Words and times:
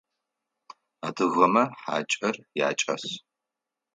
Адыгэмэ 1.07 1.63
хьакIэр 1.81 2.35
якIас. 2.69 3.03